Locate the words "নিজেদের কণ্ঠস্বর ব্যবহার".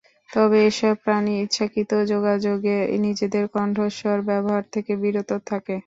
3.01-4.63